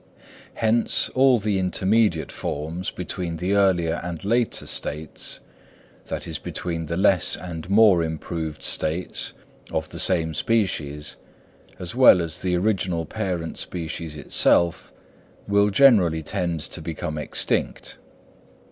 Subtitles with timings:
[0.55, 5.41] Hence all the intermediate forms between the earlier and later states,
[6.07, 9.33] that is between the less and more improved states
[9.69, 11.17] of a the same species,
[11.77, 14.91] as well as the original parent species itself,
[15.47, 17.99] will generally tend to become extinct.